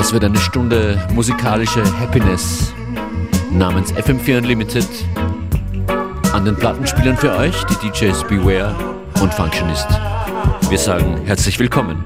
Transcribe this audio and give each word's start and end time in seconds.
Das 0.00 0.14
wird 0.14 0.24
eine 0.24 0.38
Stunde 0.38 0.98
musikalische 1.12 1.82
Happiness 2.00 2.72
namens 3.52 3.92
FM4 3.92 4.38
Unlimited. 4.38 4.88
An 6.32 6.46
den 6.46 6.56
Plattenspielern 6.56 7.18
für 7.18 7.36
euch 7.36 7.54
die 7.64 7.90
DJs 7.90 8.24
Beware 8.24 8.74
und 9.20 9.34
Functionist. 9.34 9.88
Wir 10.70 10.78
sagen 10.78 11.20
herzlich 11.26 11.58
willkommen. 11.58 12.02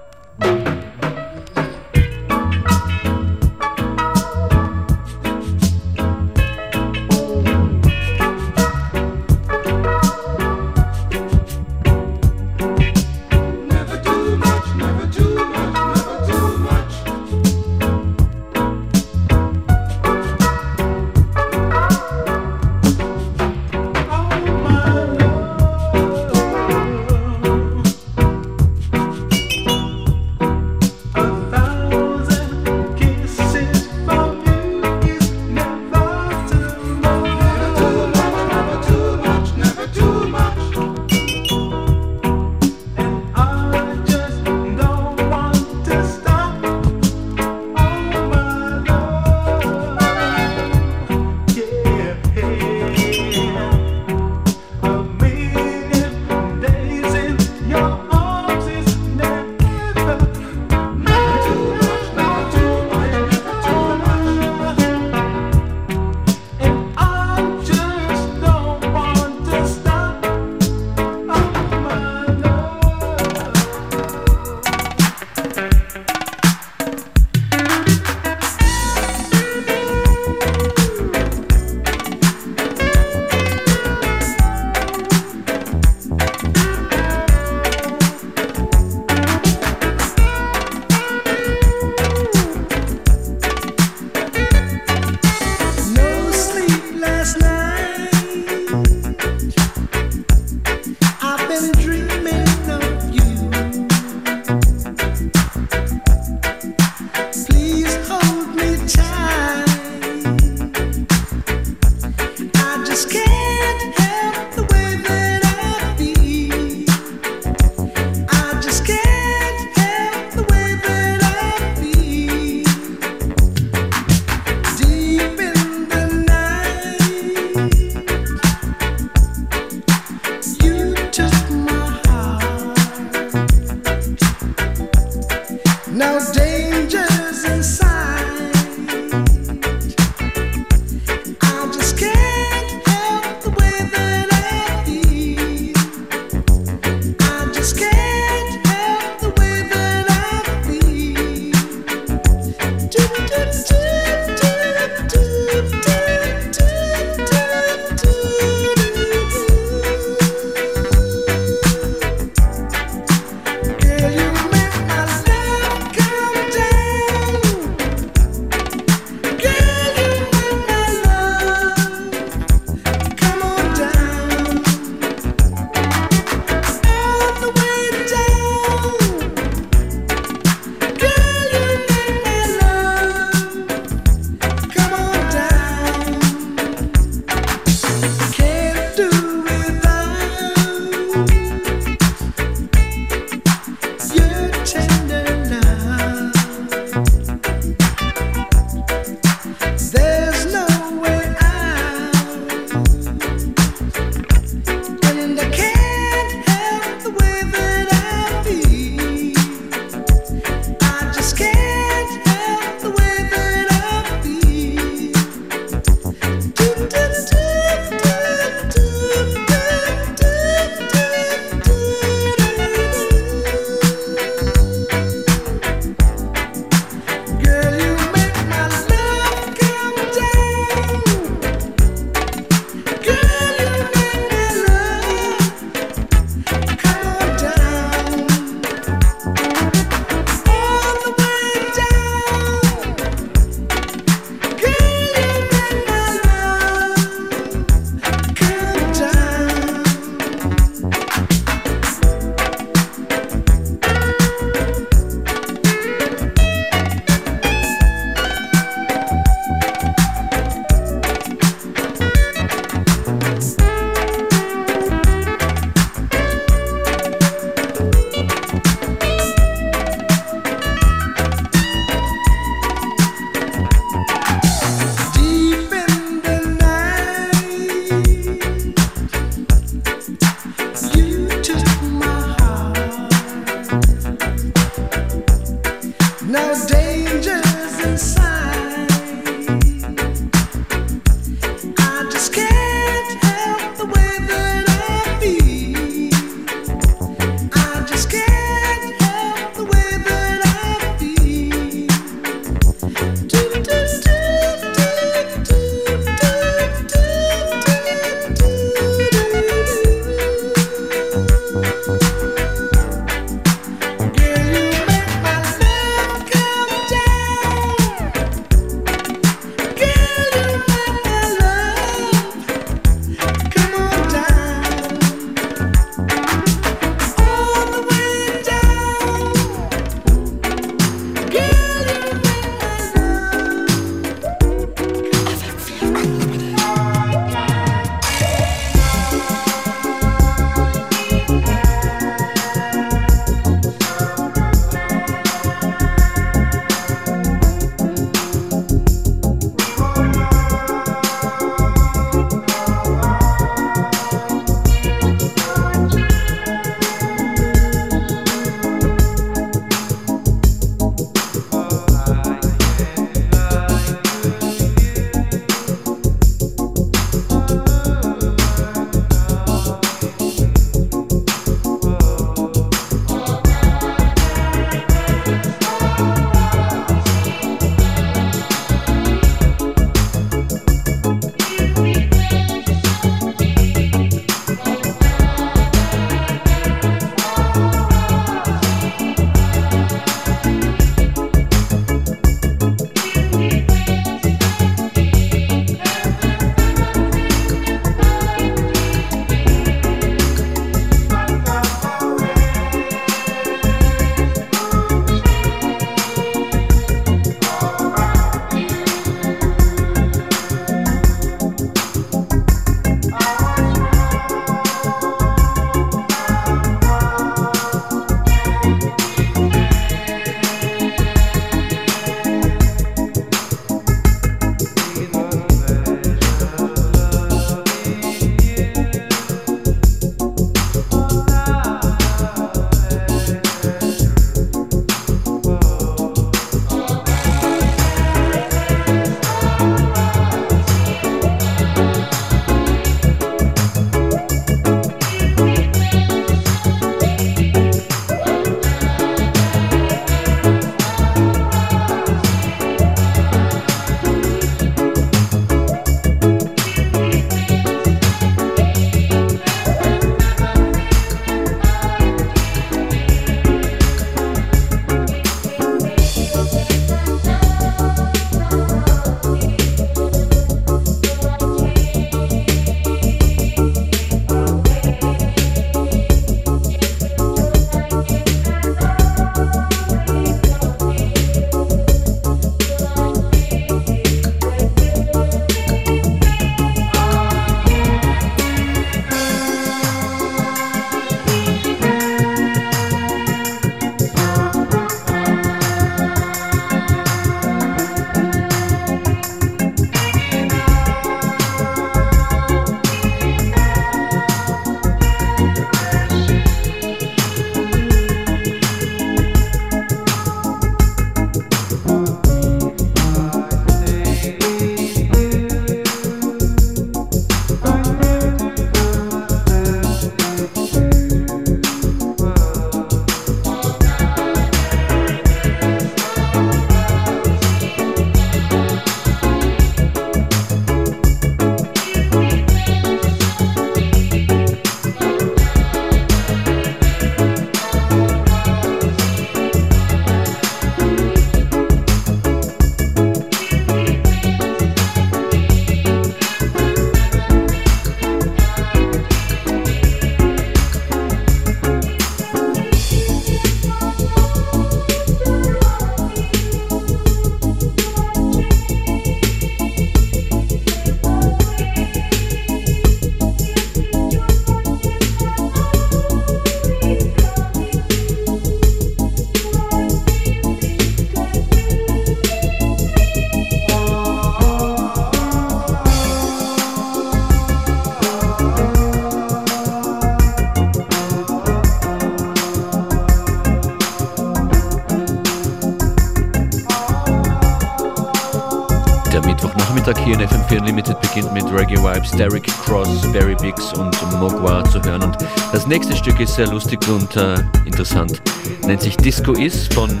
Sonntag 589.90 590.04
hier 590.04 590.14
in 590.14 590.28
FM4 590.28 590.60
Unlimited 590.60 591.00
beginnt 591.00 591.32
mit 591.32 591.44
Reggae 591.46 591.76
Vibes, 591.76 592.12
Derek 592.12 592.46
Cross, 592.64 593.00
Barry 593.12 593.34
Biggs 593.34 593.72
und 593.72 593.90
Mogwa 594.20 594.62
zu 594.70 594.80
hören. 594.84 595.02
Und 595.02 595.16
das 595.52 595.66
nächste 595.66 595.96
Stück 595.96 596.20
ist 596.20 596.36
sehr 596.36 596.46
lustig 596.46 596.78
und 596.88 597.16
äh, 597.16 597.34
interessant. 597.66 598.22
Nennt 598.64 598.82
sich 598.82 598.96
Disco 598.96 599.32
Is 599.32 599.66
von 599.66 600.00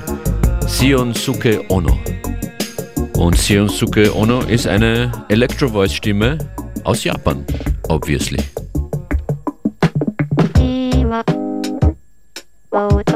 Sionsuke 0.68 1.64
Ono. 1.70 1.98
Und 3.14 3.36
Sionsuke 3.36 4.14
Ono 4.14 4.42
ist 4.42 4.68
eine 4.68 5.10
Electro-Voice-Stimme 5.28 6.38
aus 6.84 7.02
Japan, 7.02 7.44
obviously. 7.88 8.38
Turn 12.70 13.09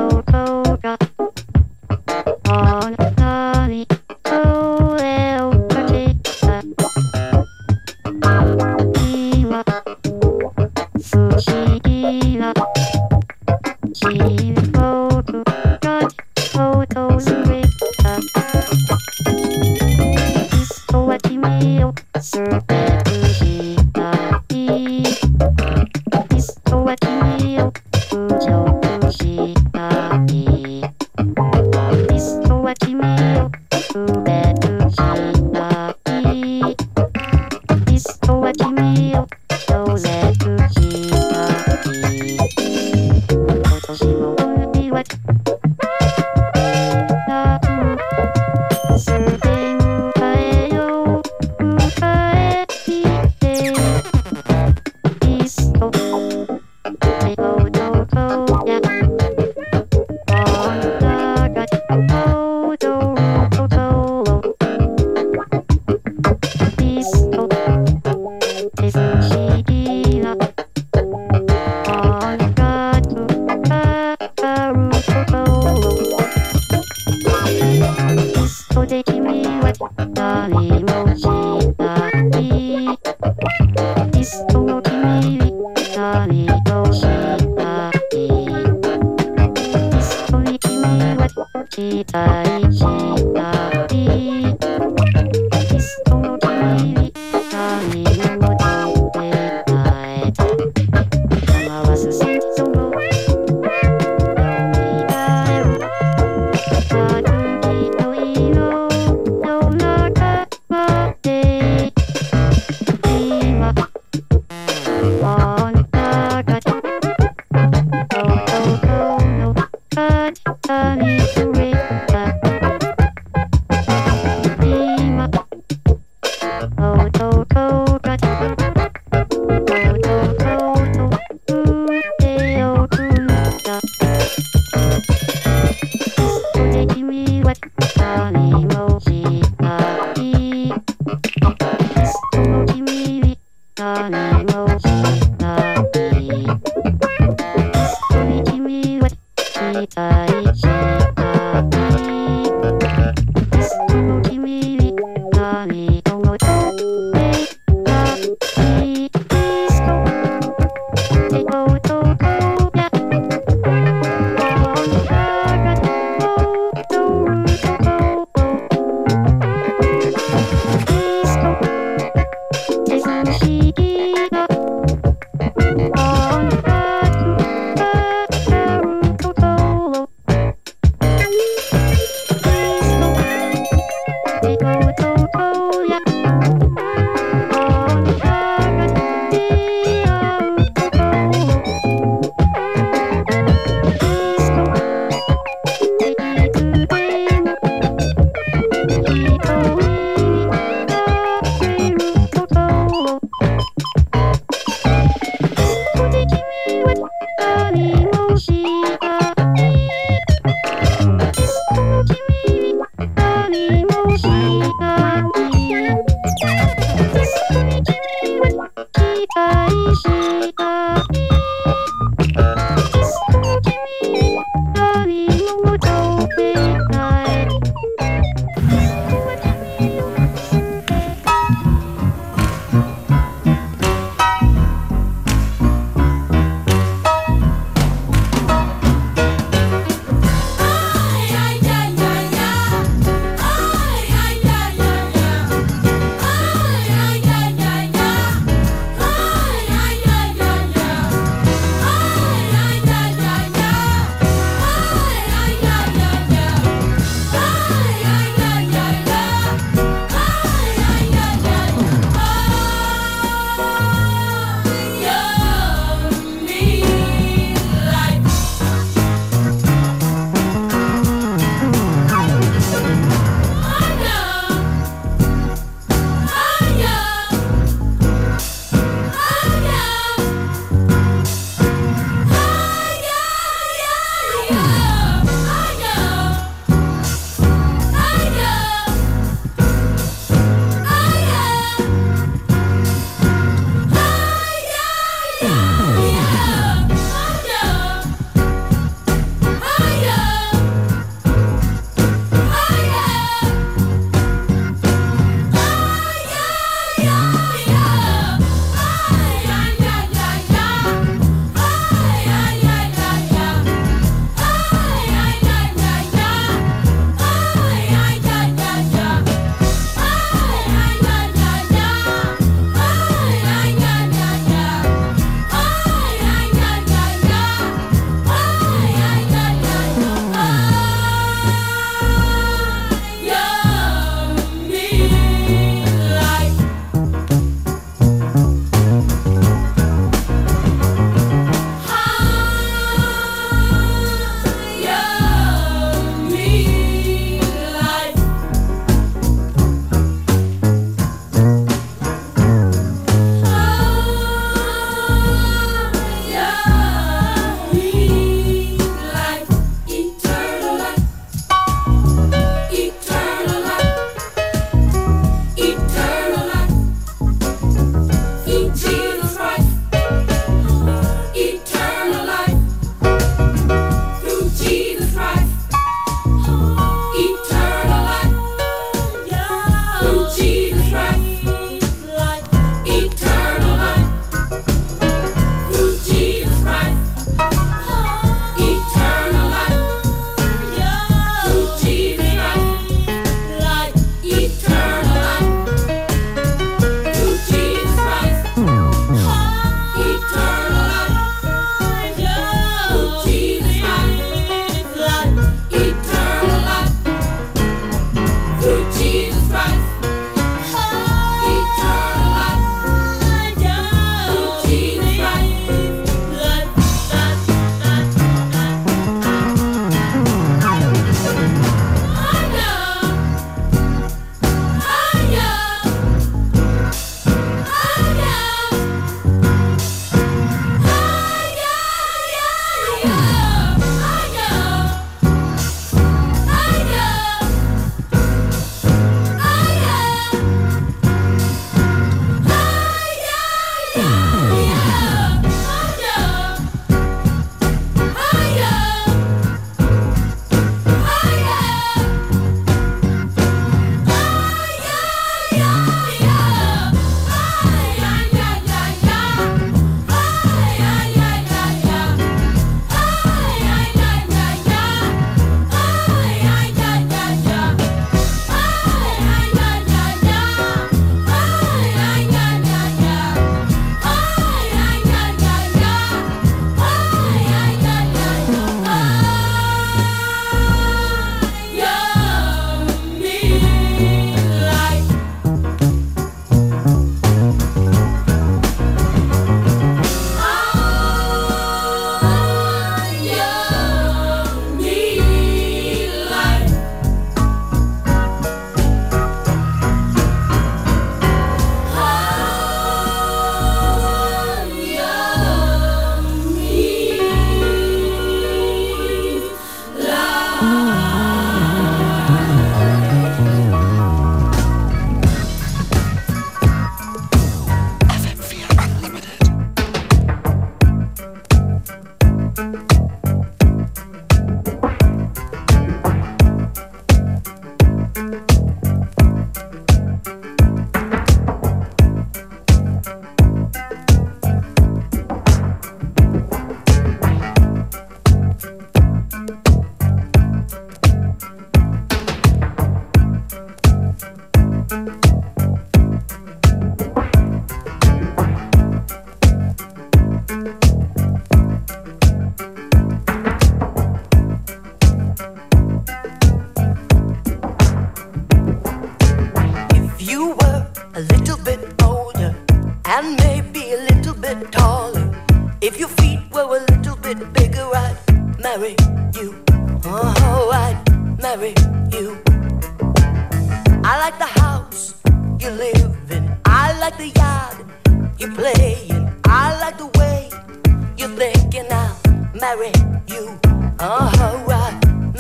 CD 69.23 70.23
は 70.23 70.54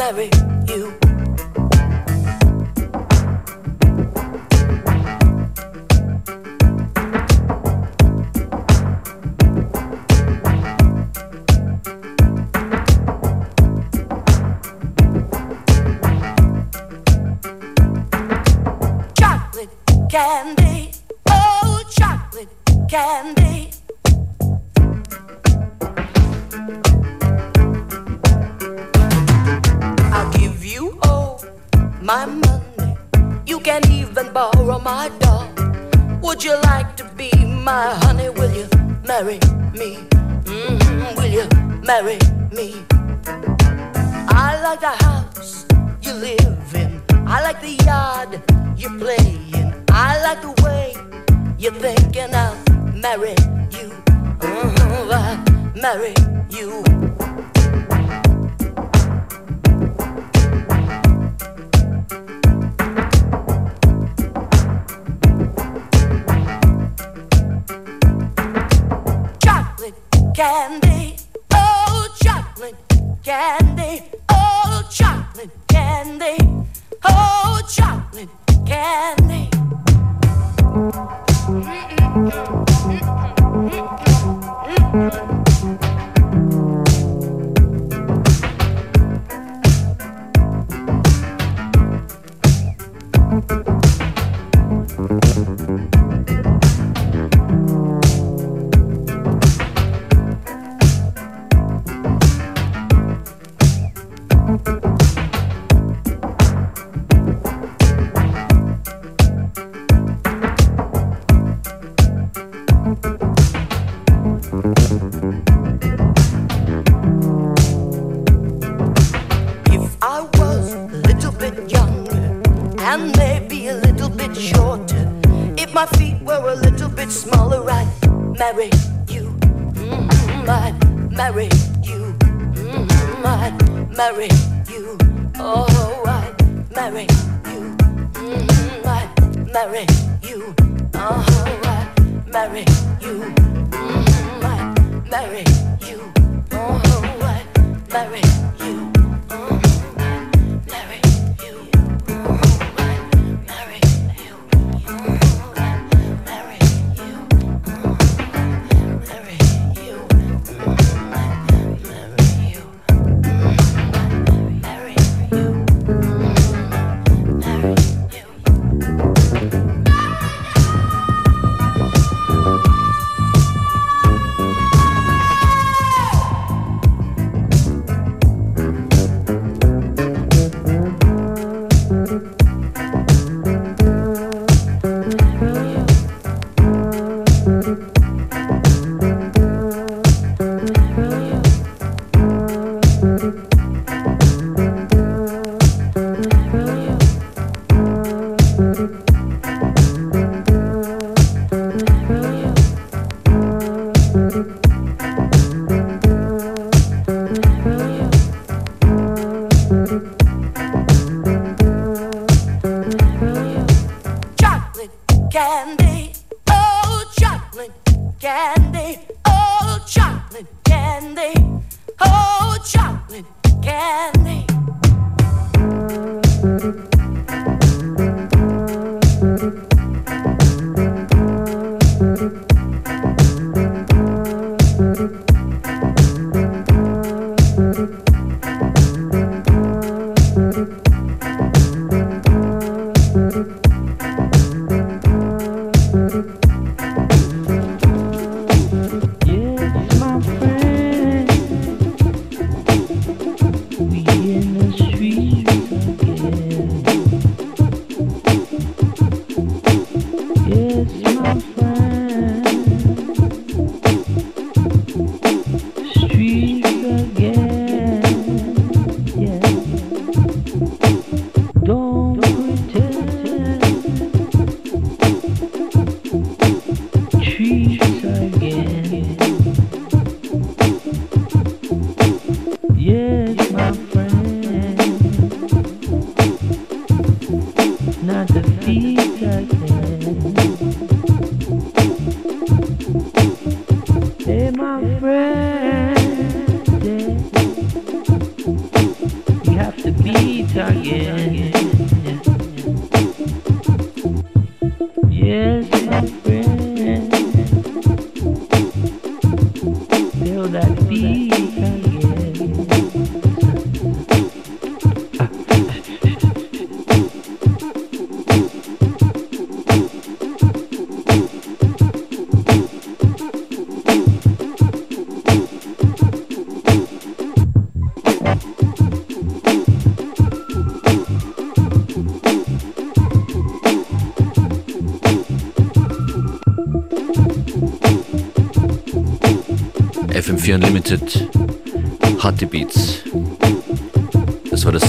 Larry. 0.04 0.43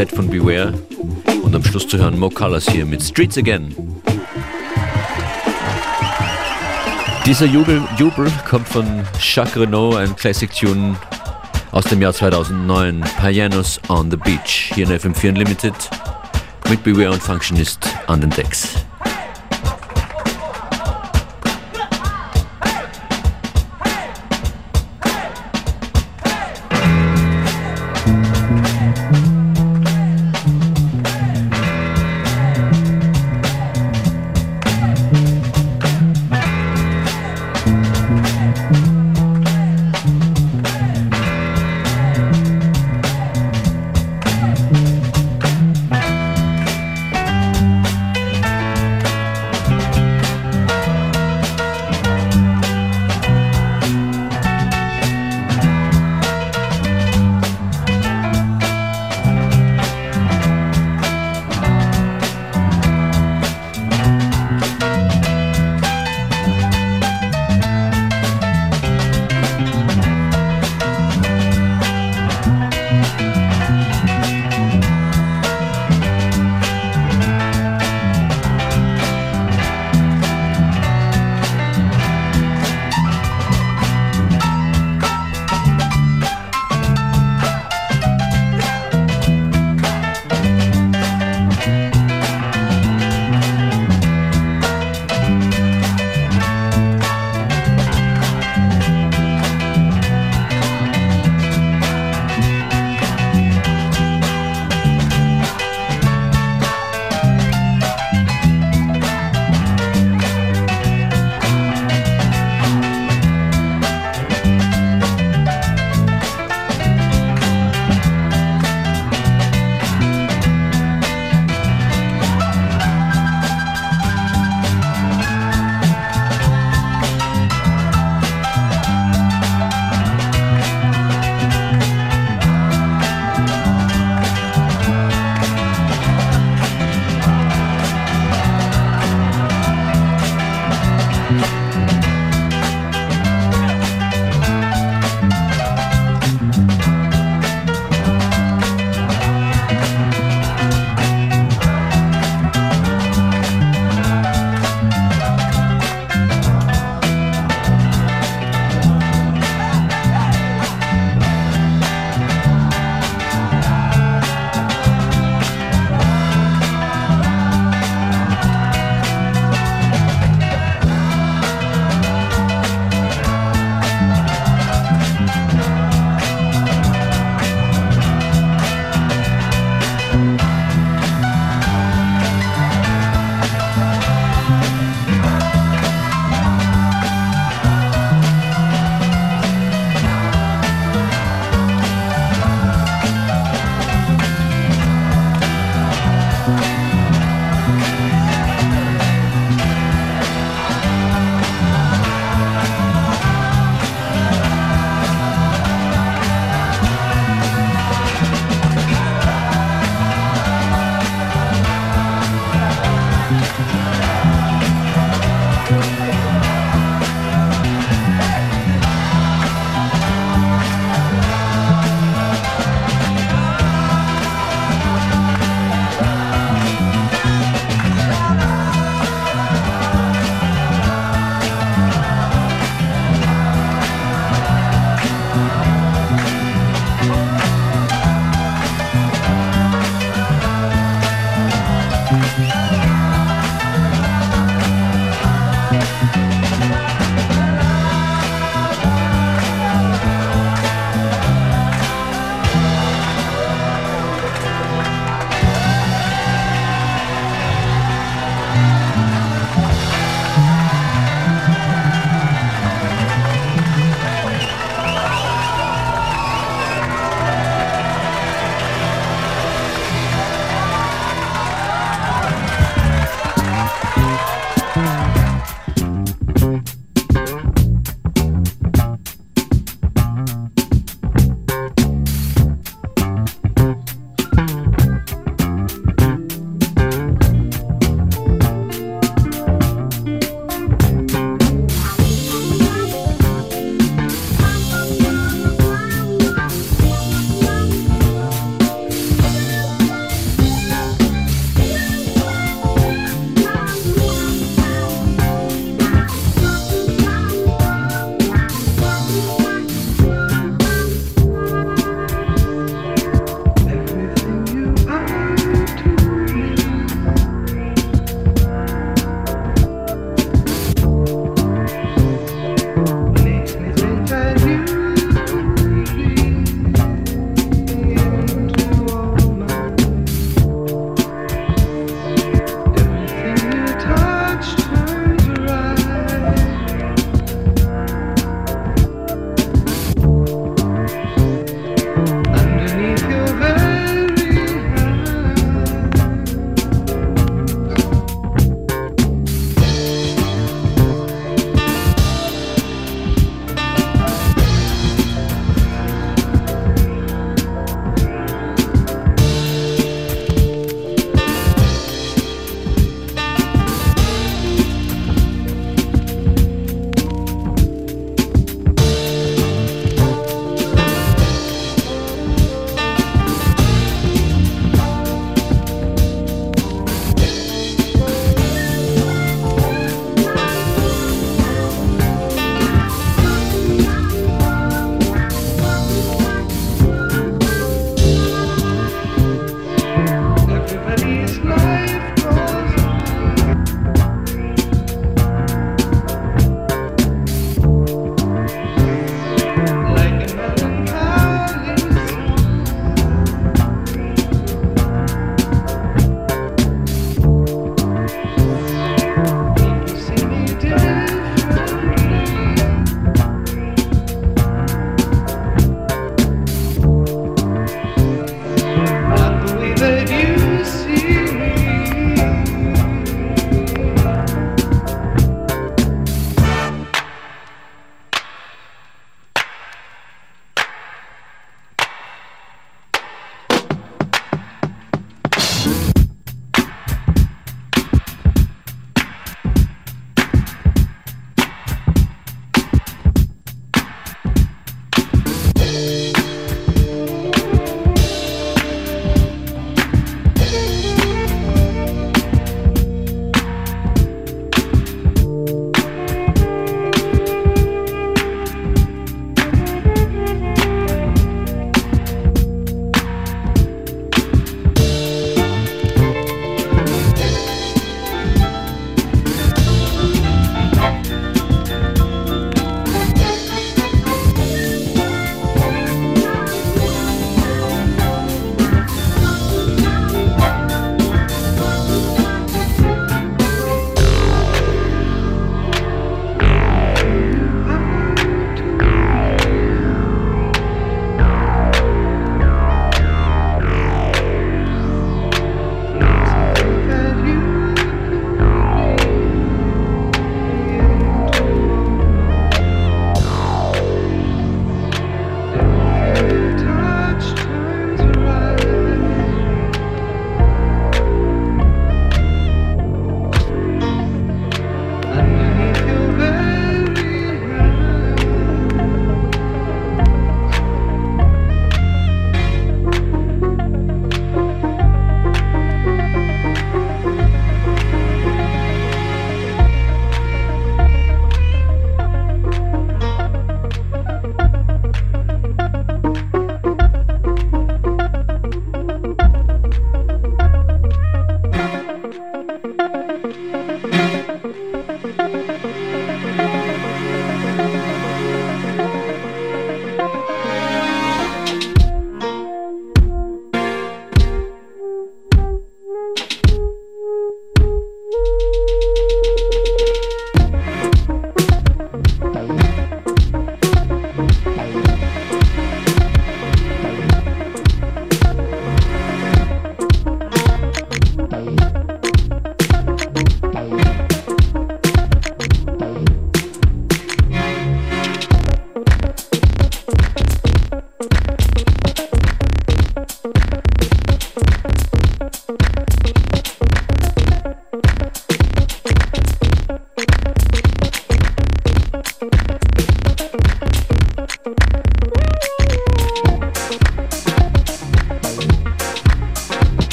Set 0.00 0.12
von 0.12 0.30
Beware 0.30 0.72
und 1.42 1.54
am 1.54 1.62
Schluss 1.62 1.86
zu 1.86 1.98
hören 1.98 2.18
Mo 2.18 2.30
Colors 2.30 2.66
hier 2.66 2.86
mit 2.86 3.02
Streets 3.02 3.36
Again. 3.36 3.74
Dieser 7.26 7.44
Jubel, 7.44 7.82
Jubel 7.98 8.32
kommt 8.48 8.66
von 8.66 8.86
Jacques 9.20 9.60
Renault, 9.60 9.96
ein 9.96 10.16
Classic 10.16 10.50
Tune 10.50 10.96
aus 11.70 11.84
dem 11.84 12.00
Jahr 12.00 12.14
2009, 12.14 13.04
Pianos 13.20 13.78
on 13.90 14.10
the 14.10 14.16
Beach, 14.16 14.72
hier 14.74 14.88
in 14.88 14.98
FM4 14.98 15.28
Unlimited 15.28 15.74
mit 16.70 16.82
Beware 16.82 17.10
und 17.10 17.22
Functionist 17.22 17.86
an 18.06 18.22
den 18.22 18.30
Decks. 18.30 18.76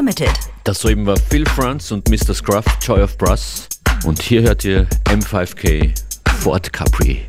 Unlimited. 0.00 0.32
Das 0.64 0.80
soeben 0.80 1.04
war 1.04 1.18
Phil 1.18 1.46
Franz 1.46 1.90
und 1.90 2.08
Mr. 2.08 2.32
Scruff, 2.32 2.64
Joy 2.80 3.02
of 3.02 3.18
Brass. 3.18 3.68
Und 4.06 4.22
hier 4.22 4.40
hört 4.40 4.64
ihr 4.64 4.88
M5K, 5.04 5.92
Fort 6.38 6.72
Capri. 6.72 7.26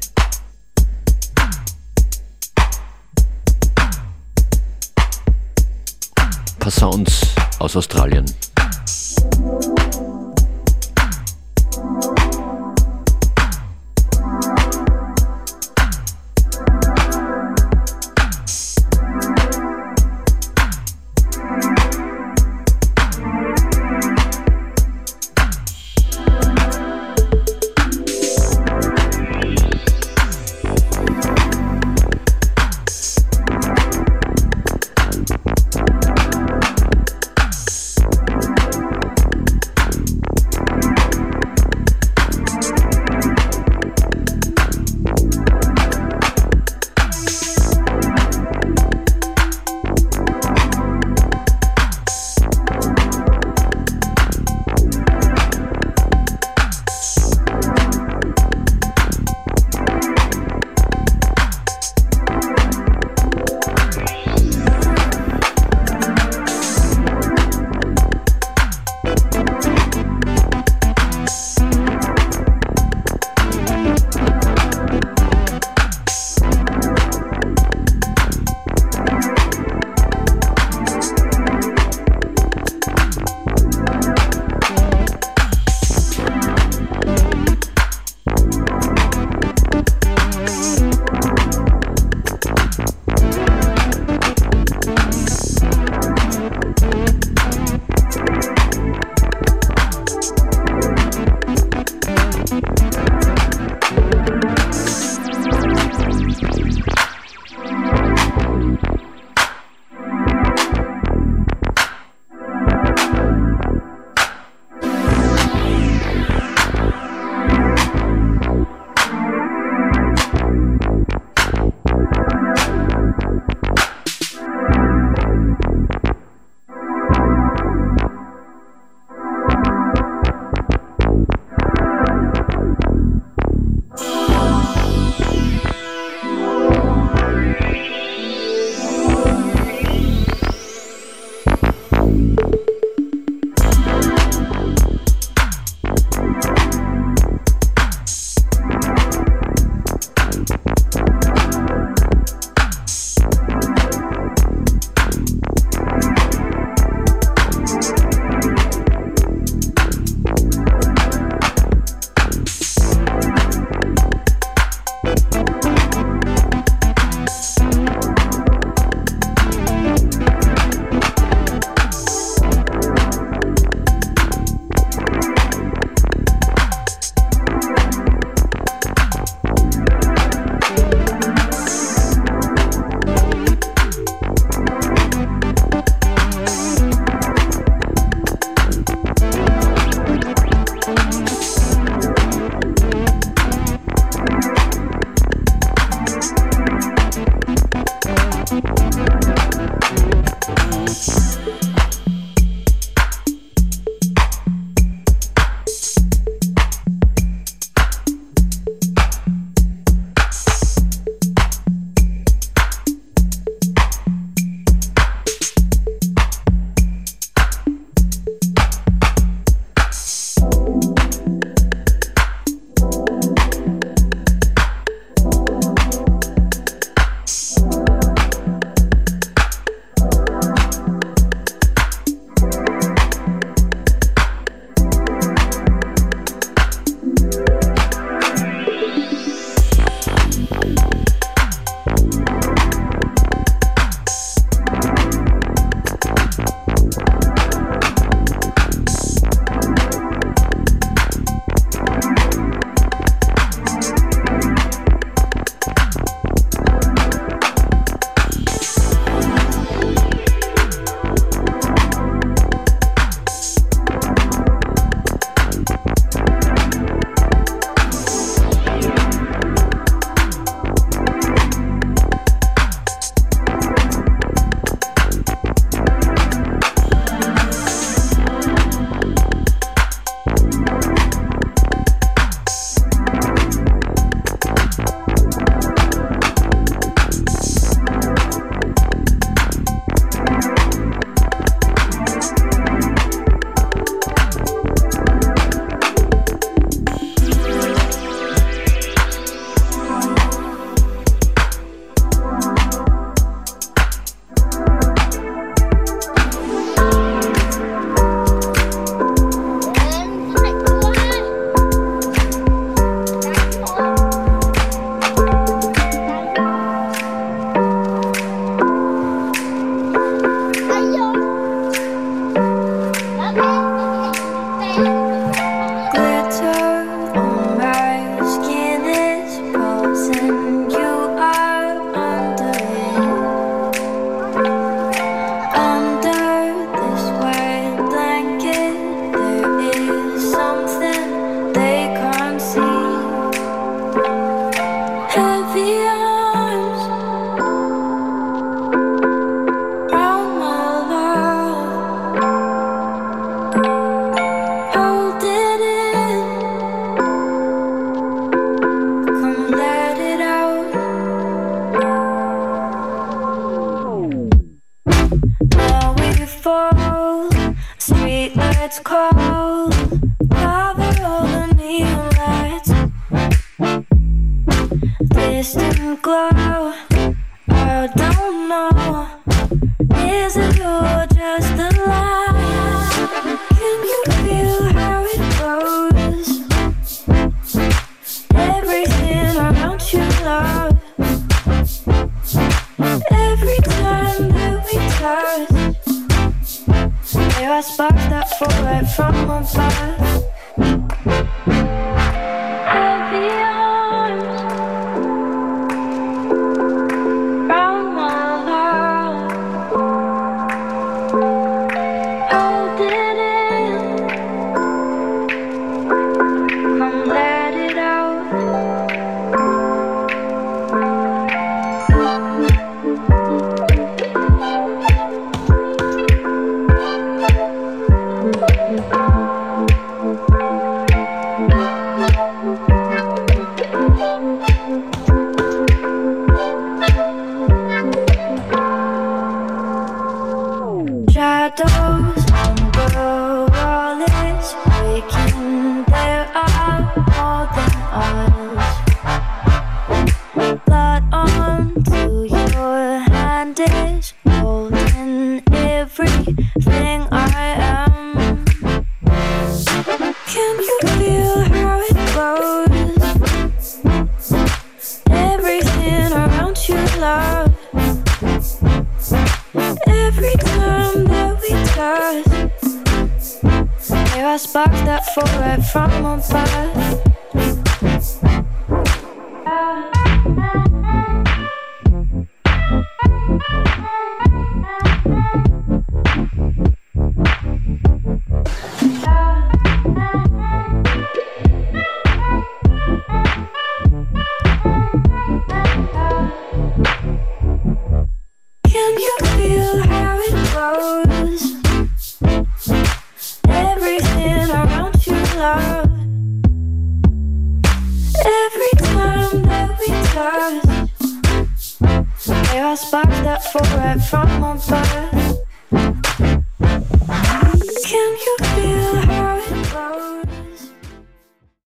Paar 6.59 6.71
Sounds 6.71 7.35
aus 7.59 7.75
Australien. 7.75 8.23